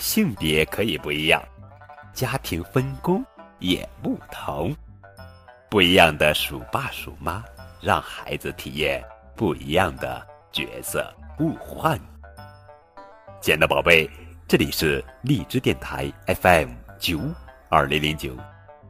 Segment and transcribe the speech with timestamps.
[0.00, 1.42] 性别可以不一样，
[2.14, 3.22] 家庭分工
[3.58, 4.74] 也不同。
[5.68, 7.44] 不一样的鼠爸鼠妈，
[7.82, 9.04] 让孩子体验
[9.36, 12.00] 不一样的角色互换。
[13.42, 14.08] 亲爱的宝贝，
[14.48, 17.20] 这里是荔枝电台 FM 九
[17.68, 18.34] 二零零九，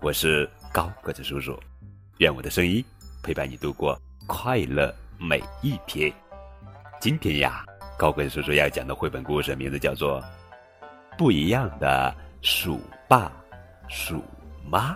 [0.00, 1.60] 我是高个子叔叔，
[2.16, 2.82] 愿我的声音
[3.22, 6.10] 陪伴你度过快乐每一天。
[6.98, 7.62] 今天呀，
[7.98, 10.20] 高个子叔叔要讲的绘本故事名字叫做
[11.16, 13.30] 《不一样的鼠爸
[13.88, 14.22] 鼠
[14.64, 14.92] 妈》。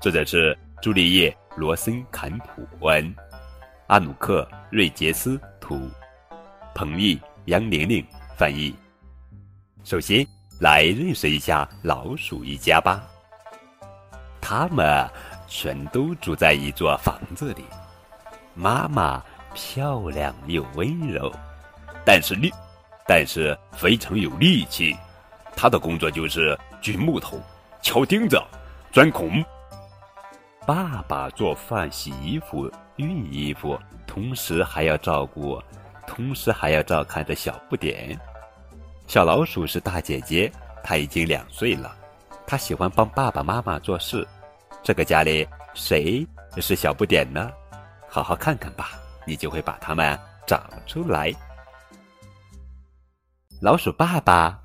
[0.00, 3.14] 作者是朱丽叶·罗森坎普文，
[3.88, 5.90] 阿努克·瑞杰斯图，
[6.74, 8.04] 彭毅、杨玲玲
[8.36, 8.74] 翻译。
[9.82, 10.26] 首先
[10.60, 13.02] 来认识一下老鼠一家吧。
[14.40, 15.08] 他们
[15.46, 17.64] 全都住在一座房子里。
[18.54, 19.22] 妈妈
[19.52, 21.30] 漂亮又温柔，
[22.04, 22.52] 但是力，
[23.06, 24.96] 但是非常有力气。
[25.56, 27.40] 他的工作就是锯木头、
[27.80, 28.40] 敲钉子、
[28.92, 29.44] 钻孔。
[30.66, 35.62] 爸爸做饭、洗衣服、熨衣服，同时还要照顾，
[36.06, 38.18] 同时还要照看着小不点。
[39.06, 40.50] 小老鼠是大姐姐，
[40.82, 41.94] 她已经两岁了。
[42.46, 44.26] 她喜欢帮爸爸妈妈做事。
[44.82, 47.50] 这个家里谁是小不点呢？
[48.08, 48.92] 好好看看吧，
[49.26, 51.32] 你就会把它们找出来。
[53.64, 54.60] 老鼠爸爸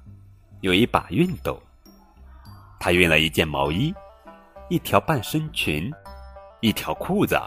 [0.60, 1.58] 有一把熨斗，
[2.82, 3.96] 他熨了一件毛衣。
[4.68, 5.90] 一条半身裙，
[6.60, 7.40] 一条裤子，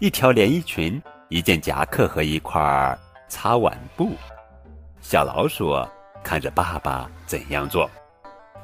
[0.00, 4.10] 一条连衣裙，一件夹克和一块擦碗布。
[5.00, 5.72] 小老鼠
[6.24, 7.88] 看着爸爸怎样做，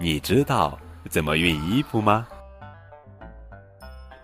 [0.00, 0.76] 你知道
[1.08, 2.26] 怎么熨衣服吗？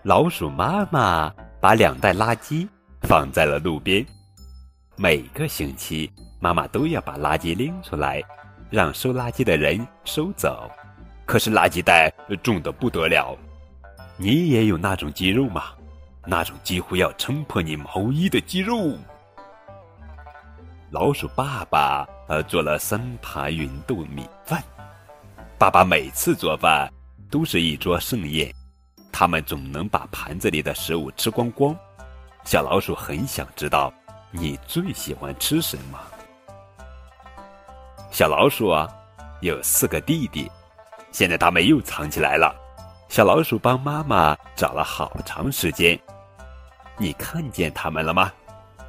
[0.03, 2.67] 老鼠妈妈把两袋垃圾
[3.03, 4.05] 放在了路边，
[4.97, 6.11] 每个星期
[6.41, 8.21] 妈妈都要把垃圾拎出来，
[8.71, 10.69] 让收垃圾的人收走。
[11.23, 12.11] 可是垃圾袋
[12.41, 13.37] 重的不得了。
[14.17, 15.65] 你也有那种肌肉吗？
[16.25, 18.97] 那种几乎要撑破你毛衣的肌肉。
[20.89, 24.63] 老鼠爸爸呃做了三盘芸豆米饭。
[25.59, 26.91] 爸爸每次做饭
[27.29, 28.51] 都是一桌盛宴，
[29.11, 31.75] 他们总能把盘子里的食物吃光光。
[32.43, 33.93] 小老鼠很想知道
[34.31, 35.99] 你最喜欢吃什么。
[38.11, 38.89] 小老鼠啊，
[39.39, 40.51] 有四个弟弟，
[41.11, 42.53] 现在他们又藏起来了。
[43.07, 45.97] 小老鼠帮妈妈找了好长时间，
[46.97, 48.29] 你看见他们了吗？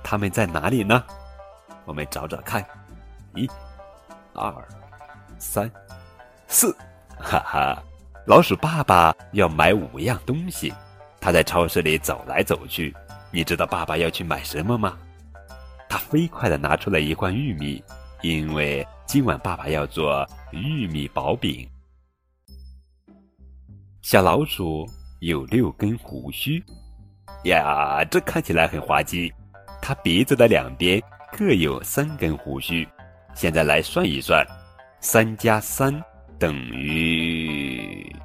[0.03, 1.05] 他们在哪里呢？
[1.85, 2.65] 我们找找看，
[3.37, 3.49] 一、
[4.35, 4.53] 二、
[5.39, 5.71] 三、
[6.49, 6.77] 四，
[7.17, 7.81] 哈哈！
[8.27, 10.75] 老鼠爸爸要买五样东西，
[11.21, 12.93] 他在超市里走来走去。
[13.31, 14.99] 你知道爸爸要去买什么吗？
[15.89, 17.83] 他飞快地拿出了一罐玉米，
[18.21, 21.69] 因为今晚爸爸要做玉米薄饼。
[24.01, 24.89] 小老鼠
[25.21, 26.65] 有六根胡须，
[27.45, 29.31] 呀，这看起来很滑稽。
[29.83, 30.99] 它鼻子的两边
[31.37, 32.89] 各有三根胡须。
[33.35, 34.43] 现在来算一算，
[34.99, 35.93] 三加三
[36.39, 38.17] 等于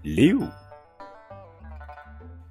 [0.00, 0.40] 六。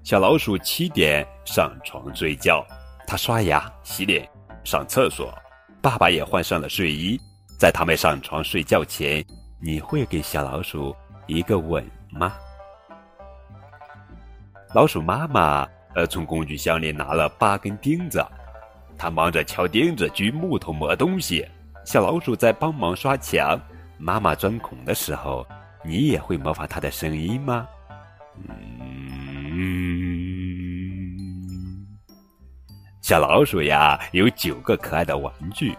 [0.04, 2.64] 小老鼠七点上床睡觉，
[3.08, 4.30] 它刷牙、洗脸、
[4.64, 5.34] 上厕所。
[5.82, 7.20] 爸爸也换上了睡衣。
[7.58, 9.24] 在他们上床睡觉前，
[9.60, 10.96] 你会给小老鼠
[11.28, 12.34] 一个吻吗？
[14.74, 18.26] 老鼠妈妈呃，从工具箱里拿了八根钉子，
[18.98, 21.48] 它忙着敲钉子、锯木头、磨东西。
[21.86, 23.60] 小老鼠在帮忙刷墙。
[23.98, 25.48] 妈妈钻孔的时候，
[25.84, 27.68] 你也会模仿它的声音吗？
[28.50, 29.78] 嗯，
[33.02, 35.78] 小老鼠呀，有九个可爱的玩具：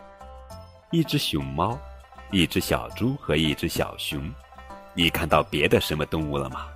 [0.94, 1.76] 一只熊猫，
[2.30, 4.32] 一只小猪和一只小熊。
[4.94, 6.68] 你看到别的什么动物了吗？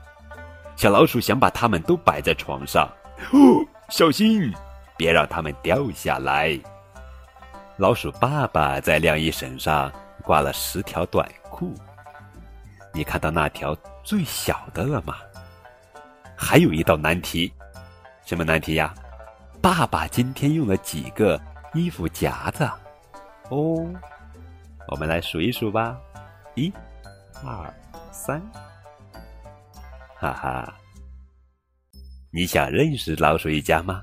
[0.75, 2.89] 小老鼠想把它们都摆在床上，
[3.33, 4.53] 哦，小心，
[4.97, 6.59] 别让它们掉下来。
[7.77, 9.93] 老鼠爸爸在晾衣绳上
[10.25, 11.73] 挂了十条短裤，
[12.93, 13.73] 你看到那条
[14.03, 15.15] 最小的了吗？
[16.37, 17.53] 还有一道难题，
[18.27, 18.93] 什么难题呀？
[19.63, 21.41] 爸爸今天用了几个
[21.73, 22.69] 衣服夹子？
[23.51, 23.87] 哦，
[24.89, 25.99] 我们来数一数吧，
[26.55, 26.73] 一、
[27.45, 27.75] 二、
[28.13, 28.41] 三。
[30.17, 30.75] 哈哈，
[32.31, 34.03] 你想认识老鼠一家吗？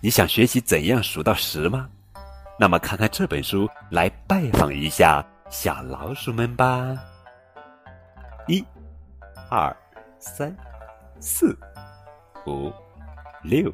[0.00, 1.88] 你想学习怎样数到十吗？
[2.58, 6.96] 那么看看这本书，来拜访一下小老鼠们吧。
[8.48, 8.64] 一、
[9.50, 9.74] 二、
[10.18, 10.54] 三、
[11.20, 11.56] 四、
[12.46, 12.72] 五、
[13.42, 13.72] 六、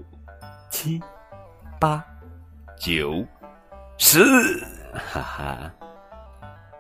[0.70, 1.00] 七、
[1.80, 2.04] 八、
[2.76, 3.24] 九、
[3.98, 4.20] 十，
[4.98, 5.72] 哈哈。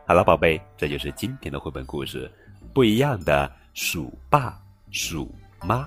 [0.06, 2.30] 好了，宝贝，这就是今天的绘本故事，
[2.72, 4.58] 《不一样的鼠爸
[4.90, 5.82] 鼠妈》。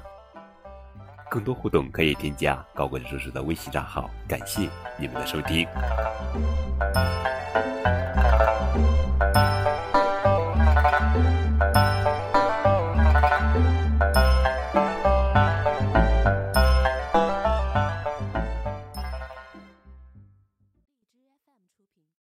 [1.30, 4.10] 更多互动可以添加高贵叔叔的微信账号。
[4.28, 4.68] 感谢
[4.98, 5.68] 你们的收听。